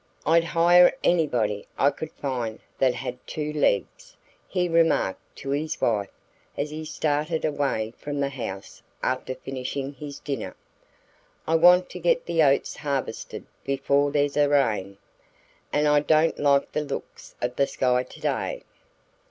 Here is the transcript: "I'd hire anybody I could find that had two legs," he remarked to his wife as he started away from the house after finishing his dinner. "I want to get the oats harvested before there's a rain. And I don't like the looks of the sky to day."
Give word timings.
"I'd 0.25 0.43
hire 0.45 0.97
anybody 1.03 1.67
I 1.77 1.91
could 1.91 2.11
find 2.13 2.57
that 2.79 2.95
had 2.95 3.19
two 3.27 3.53
legs," 3.53 4.17
he 4.47 4.67
remarked 4.67 5.35
to 5.35 5.51
his 5.51 5.79
wife 5.79 6.09
as 6.57 6.71
he 6.71 6.85
started 6.85 7.45
away 7.45 7.93
from 7.99 8.19
the 8.19 8.29
house 8.29 8.81
after 9.03 9.35
finishing 9.35 9.93
his 9.93 10.17
dinner. 10.17 10.55
"I 11.47 11.53
want 11.53 11.87
to 11.91 11.99
get 11.99 12.25
the 12.25 12.41
oats 12.41 12.77
harvested 12.77 13.45
before 13.63 14.09
there's 14.09 14.37
a 14.37 14.49
rain. 14.49 14.97
And 15.71 15.87
I 15.87 15.99
don't 15.99 16.39
like 16.39 16.71
the 16.71 16.81
looks 16.83 17.35
of 17.39 17.55
the 17.55 17.67
sky 17.67 18.01
to 18.01 18.19
day." 18.19 18.63